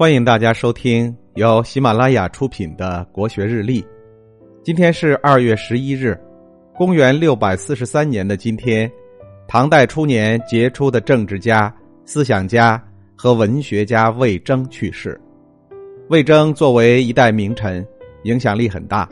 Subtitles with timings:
[0.00, 3.82] 欢迎大家收听由喜马拉雅出品的《国学日历》。
[4.64, 6.18] 今天是二月十一日，
[6.74, 8.90] 公元六百四十三年的今天，
[9.46, 11.70] 唐代初年杰出的政治家、
[12.06, 12.82] 思想家
[13.14, 15.20] 和文学家魏征去世。
[16.08, 17.86] 魏征作为一代名臣，
[18.22, 19.06] 影响力很大。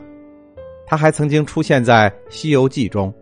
[0.87, 3.13] 他还曾经出现在《西游记》中，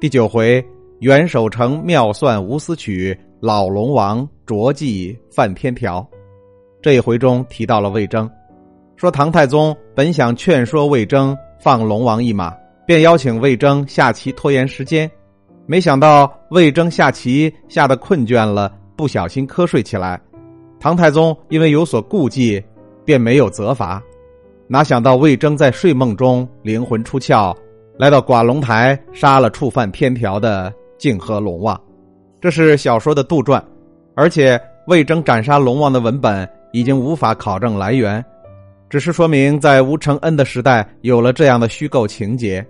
[0.00, 0.66] 第九回
[1.00, 6.02] “元守诚妙算无私曲，老龙王拙计犯天条”。
[6.82, 8.28] 这一回中提到了魏征，
[8.96, 15.10] 说唐太宗本想劝说魏征放龙王一马，便邀请魏征下棋拖延时间，
[15.66, 20.18] 没想到魏征下棋下的困倦了，不小心瞌睡起来。
[20.78, 22.62] 唐太宗因为有所顾忌，
[23.04, 24.02] 便没有责罚。
[24.66, 27.54] 哪想到魏征在睡梦中灵魂出窍，
[27.98, 31.78] 来到寡龙台，杀了触犯天条的泾河龙王。
[32.40, 33.62] 这是小说的杜撰，
[34.14, 36.48] 而且魏征斩杀龙王的文本。
[36.72, 38.24] 已经无法考证来源，
[38.88, 42.64] 只是说明在吴承恩的时代有了这样的虚构情节。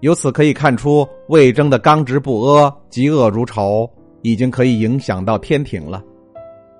[0.00, 3.88] 由此可以看出，魏征的刚直不阿、嫉恶如仇，
[4.22, 6.02] 已经可以影响到天庭了。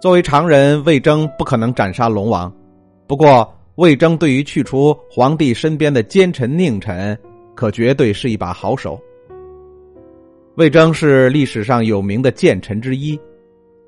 [0.01, 2.53] 作为常人，魏征不可能斩杀龙王。
[3.07, 7.17] 不过，魏征对于去除皇帝身边的奸臣佞臣，
[7.55, 9.01] 可绝对是一把好手。
[10.57, 13.19] 魏征是历史上有名的谏臣之一。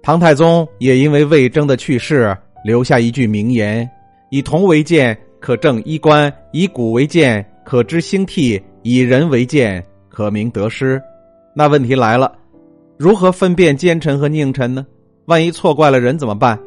[0.05, 3.89] 唐太宗也因为魏征的去世，留下一句名言
[4.29, 11.01] ：“以铜为鉴，可正衣冠；以古为鉴，可知兴替；以人为鉴，可明得失。”
[11.57, 12.31] 那问题来了，
[12.99, 14.87] 如何分辨奸臣和佞臣呢？
[15.25, 16.61] 万一错怪了人怎么办？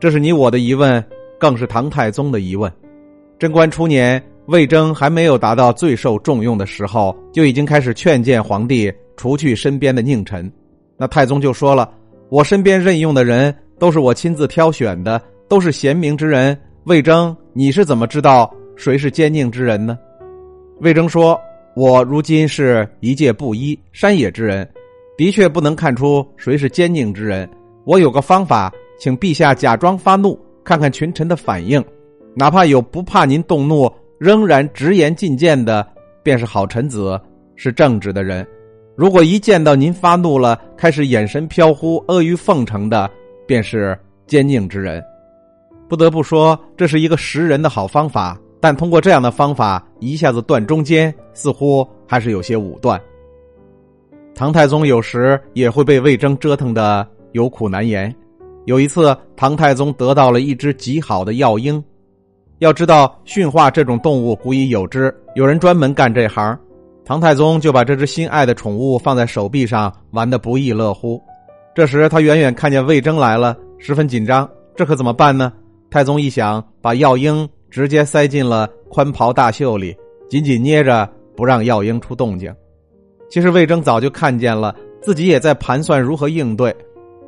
[0.00, 1.02] 这是你我的疑问，
[1.38, 2.72] 更是唐太宗的疑问。
[3.38, 10.52] 贞观初年，魏征还没有达到最受重用的时候，就已经开始劝谏皇帝除去身边的佞臣。
[10.96, 11.88] 那太宗就说了。
[12.30, 16.58] 我身边任用的人都是我亲自挑选的，都是贤明之人。
[16.84, 19.98] 魏征，你是怎么知道谁是奸佞之人呢？
[20.80, 21.40] 魏征说
[21.76, 24.68] ：“我如今是一介布衣山野之人，
[25.16, 27.48] 的确不能看出谁是奸佞之人。
[27.84, 31.82] 我有个方法，请陛下假装发怒，看看群臣的反应。
[32.34, 35.86] 哪怕有不怕您动怒，仍然直言进谏的，
[36.22, 37.20] 便是好臣子，
[37.54, 38.46] 是正直的人。”
[38.96, 43.10] 如果一见到您发怒了，开始眼神飘忽、阿谀奉承的，
[43.46, 45.02] 便是奸佞之人。
[45.88, 48.38] 不得不说，这是一个识人的好方法。
[48.60, 52.98] 但通过这样的方法一下子断中间，似乎还是有些武断。
[54.34, 58.14] 唐太宗有时也会被魏征折腾的有苦难言。
[58.64, 61.82] 有一次，唐太宗得到了一只极好的药鹰。
[62.60, 66.58] 要知道，驯化这种动物古已有之，有人专门干这行。
[67.06, 71.22] 唐太宗就把这只心爱的宠物放在手臂上，玩得不亦乐乎。
[71.74, 74.48] 这时，他远远看见魏征来了，十分紧张。
[74.74, 75.52] 这可怎么办呢？
[75.90, 79.94] 太宗一想，把药鹰直接塞进了宽袍大袖里，
[80.30, 81.06] 紧紧捏着，
[81.36, 82.50] 不让药鹰出动静。
[83.28, 86.74] 其实，魏征早就看见了，自己也在盘算如何应对。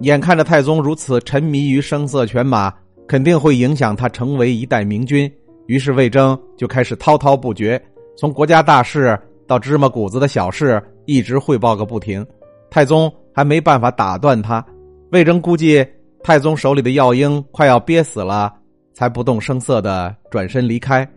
[0.01, 2.73] 眼看着太宗如此沉迷于声色犬马，
[3.07, 5.31] 肯定会影响他成为一代明君。
[5.67, 7.81] 于是，魏征就开始滔滔不绝，
[8.17, 9.19] 从国家大事。
[9.47, 12.27] 到芝麻谷子的小事，一直汇报个不停。
[12.71, 14.65] 太宗还没办法打断他。
[15.13, 15.87] 魏征估计
[16.23, 18.53] 太宗手里的药鹰快要憋死了，
[18.93, 21.09] 才不动声色的转身离开。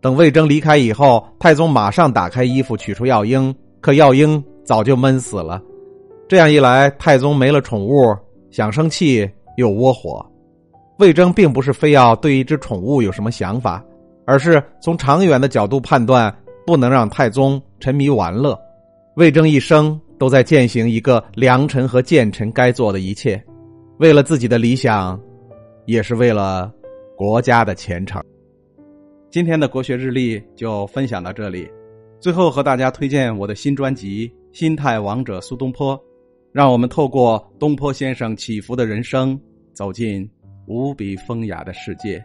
[0.00, 5.60] 等魏征离开以后，太宗马上打开衣服取出药鹰，可药鹰早就闷死了。
[6.28, 8.16] 这样一来，太宗没了宠物，
[8.50, 10.24] 想生气又窝火。
[10.98, 13.82] 魏征并不是非要对一只宠物有什么想法，
[14.24, 16.32] 而是从长远的角度判断。
[16.66, 18.58] 不能让太宗沉迷玩乐。
[19.16, 23.42] 魏征一生都在践行一个良臣和谏臣该做的一切，
[23.98, 25.20] 为了自己的理想，
[25.86, 26.72] 也是为了
[27.16, 28.22] 国家的前程。
[29.30, 31.68] 今天的国学日历就分享到这里。
[32.20, 35.98] 最后和大家推荐我的新专辑《心态王者苏东坡》，
[36.52, 39.38] 让我们透过东坡先生起伏的人生，
[39.72, 40.28] 走进
[40.66, 42.24] 无比风雅的世界。